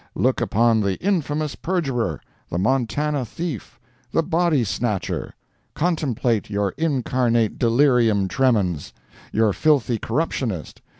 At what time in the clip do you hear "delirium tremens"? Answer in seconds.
7.59-8.93